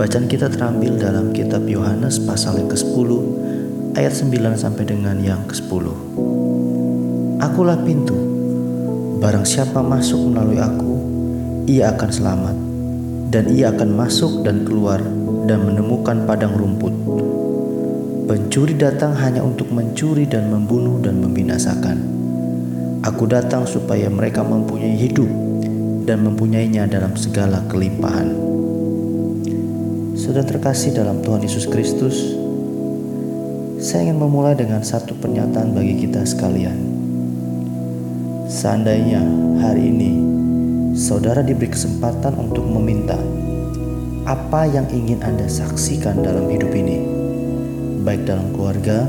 Bacaan 0.00 0.32
kita 0.32 0.48
terambil 0.48 0.96
dalam 0.96 1.28
kitab 1.28 1.68
Yohanes 1.68 2.24
pasal 2.24 2.56
yang 2.56 2.72
ke-10 2.72 3.10
ayat 4.00 4.16
9 4.16 4.32
sampai 4.56 4.88
dengan 4.88 5.20
yang 5.20 5.44
ke-10. 5.44 5.84
Akulah 7.36 7.76
pintu. 7.84 8.16
Barang 9.20 9.44
siapa 9.44 9.84
masuk 9.84 10.32
melalui 10.32 10.56
aku, 10.56 10.92
ia 11.68 11.92
akan 11.92 12.08
selamat 12.16 12.56
dan 13.28 13.52
ia 13.52 13.76
akan 13.76 13.92
masuk 13.92 14.40
dan 14.40 14.64
keluar 14.64 15.04
dan 15.44 15.68
menemukan 15.68 16.24
padang 16.24 16.56
rumput. 16.56 16.96
Pencuri 18.24 18.80
datang 18.80 19.12
hanya 19.20 19.44
untuk 19.44 19.68
mencuri 19.68 20.24
dan 20.24 20.48
membunuh 20.48 20.96
dan 21.04 21.20
membinasakan. 21.20 22.00
Aku 23.04 23.28
datang 23.28 23.68
supaya 23.68 24.08
mereka 24.08 24.40
mempunyai 24.40 24.96
hidup 24.96 25.28
dan 26.08 26.24
mempunyainya 26.24 26.88
dalam 26.88 27.12
segala 27.20 27.60
kelimpahan. 27.68 28.49
Sudah 30.20 30.44
terkasih 30.44 30.92
dalam 30.92 31.24
Tuhan 31.24 31.40
Yesus 31.40 31.64
Kristus, 31.64 32.36
saya 33.80 34.04
ingin 34.04 34.20
memulai 34.20 34.52
dengan 34.52 34.84
satu 34.84 35.16
pernyataan 35.16 35.72
bagi 35.72 35.96
kita 36.04 36.28
sekalian. 36.28 36.76
Seandainya 38.44 39.24
hari 39.64 39.88
ini 39.88 40.12
saudara 40.92 41.40
diberi 41.40 41.72
kesempatan 41.72 42.36
untuk 42.36 42.68
meminta 42.68 43.16
apa 44.28 44.68
yang 44.68 44.84
ingin 44.92 45.24
Anda 45.24 45.48
saksikan 45.48 46.20
dalam 46.20 46.52
hidup 46.52 46.68
ini, 46.76 47.00
baik 48.04 48.28
dalam 48.28 48.52
keluarga, 48.52 49.08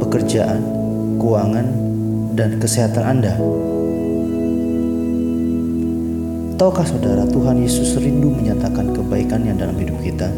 pekerjaan, 0.00 0.64
keuangan, 1.20 1.68
dan 2.32 2.56
kesehatan 2.56 3.04
Anda 3.04 3.36
Tahukah 6.56 6.88
saudara 6.88 7.28
Tuhan 7.28 7.60
Yesus 7.60 8.00
rindu 8.00 8.32
menyatakan 8.32 8.96
kebaikannya 8.96 9.60
dalam 9.60 9.76
hidup 9.76 10.00
kita? 10.00 10.32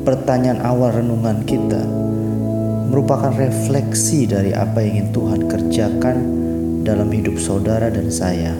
Pertanyaan 0.00 0.64
awal 0.64 0.96
renungan 0.96 1.44
kita 1.44 1.84
merupakan 2.88 3.36
refleksi 3.36 4.24
dari 4.24 4.56
apa 4.56 4.80
yang 4.80 4.96
ingin 4.96 5.08
Tuhan 5.12 5.40
kerjakan 5.44 6.16
dalam 6.88 7.12
hidup 7.12 7.36
saudara 7.36 7.92
dan 7.92 8.08
saya. 8.08 8.56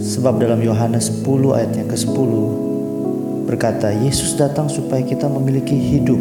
Sebab 0.00 0.40
dalam 0.40 0.64
Yohanes 0.64 1.12
10 1.12 1.28
ayat 1.52 1.76
yang 1.76 1.92
ke-10 1.92 2.30
berkata 3.44 3.92
Yesus 3.92 4.40
datang 4.40 4.72
supaya 4.72 5.04
kita 5.04 5.28
memiliki 5.28 5.76
hidup 5.76 6.16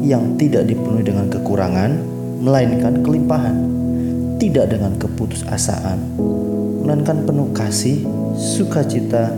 yang 0.00 0.40
tidak 0.40 0.64
dipenuhi 0.64 1.04
dengan 1.04 1.28
kekurangan 1.28 1.92
melainkan 2.40 3.04
kelimpahan, 3.04 3.56
tidak 4.40 4.72
dengan 4.72 4.96
keputusasaan, 4.96 6.00
melainkan 6.84 7.24
penuh 7.24 7.48
kasih, 7.56 8.04
sukacita, 8.36 9.32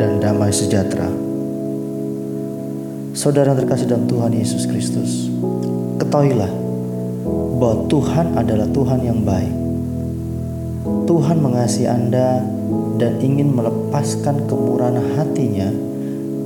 dan 0.00 0.16
damai 0.16 0.48
sejahtera. 0.48 1.12
Saudara 3.12 3.52
yang 3.52 3.60
terkasih 3.60 3.84
dalam 3.84 4.08
Tuhan 4.08 4.32
Yesus 4.32 4.64
Kristus, 4.64 5.28
ketahuilah 6.00 6.48
bahwa 7.60 7.84
Tuhan 7.92 8.36
adalah 8.36 8.68
Tuhan 8.72 9.00
yang 9.04 9.20
baik. 9.24 9.54
Tuhan 11.04 11.36
mengasihi 11.44 11.84
Anda 11.84 12.40
dan 12.96 13.20
ingin 13.20 13.52
melepaskan 13.52 14.48
kemurahan 14.48 14.96
hatinya 15.20 15.68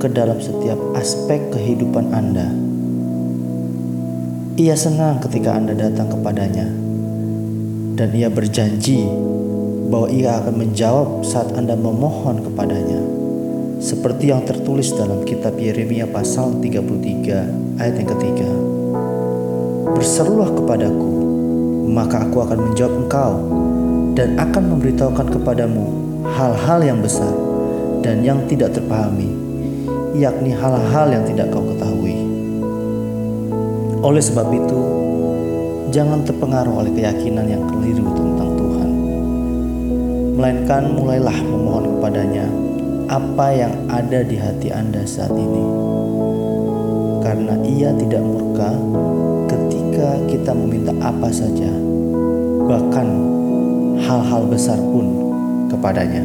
ke 0.03 0.07
dalam 0.11 0.39
setiap 0.43 0.79
aspek 0.99 1.39
kehidupan 1.55 2.11
Anda. 2.11 2.51
Ia 4.59 4.75
senang 4.75 5.23
ketika 5.23 5.55
Anda 5.55 5.79
datang 5.79 6.11
kepadanya, 6.11 6.67
dan 7.95 8.09
ia 8.15 8.27
berjanji 8.27 9.07
bahwa 9.91 10.07
ia 10.07 10.39
akan 10.39 10.55
menjawab 10.55 11.27
saat 11.27 11.51
Anda 11.59 11.75
memohon 11.75 12.47
kepadanya. 12.47 13.03
Seperti 13.83 14.31
yang 14.31 14.47
tertulis 14.47 14.95
dalam 14.95 15.27
kitab 15.27 15.59
Yeremia 15.59 16.07
pasal 16.07 16.55
33 16.63 17.75
ayat 17.75 17.95
yang 17.99 18.09
ketiga. 18.15 18.49
Berserulah 19.91 20.47
kepadaku, 20.55 21.11
maka 21.91 22.23
aku 22.23 22.39
akan 22.39 22.71
menjawab 22.71 22.93
engkau 23.03 23.33
dan 24.15 24.39
akan 24.39 24.63
memberitahukan 24.71 25.27
kepadamu 25.35 25.85
hal-hal 26.39 26.79
yang 26.79 26.99
besar 27.03 27.33
dan 27.99 28.23
yang 28.23 28.39
tidak 28.47 28.71
terpahami, 28.71 29.27
yakni 30.15 30.55
hal-hal 30.55 31.07
yang 31.11 31.27
tidak 31.27 31.51
kau 31.51 31.65
ketahui. 31.67 32.15
Oleh 34.01 34.23
sebab 34.23 34.47
itu, 34.55 34.81
jangan 35.91 36.23
terpengaruh 36.23 36.85
oleh 36.85 36.91
keyakinan 36.95 37.45
yang 37.45 37.63
keliru 37.69 38.07
tentang 38.15 38.50
melainkan 40.35 40.95
mulailah 40.95 41.35
memohon 41.43 41.85
kepadanya 41.97 42.45
apa 43.11 43.47
yang 43.51 43.73
ada 43.91 44.23
di 44.23 44.39
hati 44.39 44.71
Anda 44.71 45.03
saat 45.03 45.35
ini. 45.35 45.63
Karena 47.21 47.59
ia 47.67 47.91
tidak 47.95 48.23
murka 48.23 48.71
ketika 49.51 50.15
kita 50.31 50.51
meminta 50.55 50.95
apa 51.03 51.27
saja, 51.29 51.69
bahkan 52.65 53.07
hal-hal 53.99 54.47
besar 54.47 54.79
pun 54.79 55.05
kepadanya. 55.67 56.23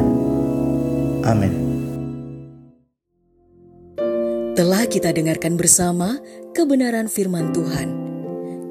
Amin. 1.27 1.53
Telah 4.57 4.89
kita 4.89 5.13
dengarkan 5.13 5.53
bersama 5.53 6.17
kebenaran 6.57 7.05
firman 7.05 7.53
Tuhan. 7.53 7.93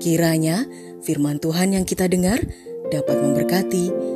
Kiranya 0.02 0.66
firman 1.04 1.38
Tuhan 1.38 1.78
yang 1.78 1.86
kita 1.86 2.10
dengar 2.10 2.42
dapat 2.91 3.16
memberkati, 3.22 4.16